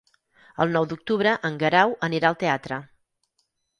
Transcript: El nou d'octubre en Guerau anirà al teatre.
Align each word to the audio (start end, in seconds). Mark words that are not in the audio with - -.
El 0.63 0.71
nou 0.77 0.87
d'octubre 0.93 1.33
en 1.49 1.59
Guerau 1.65 1.95
anirà 2.09 2.33
al 2.33 2.39
teatre. 2.45 2.81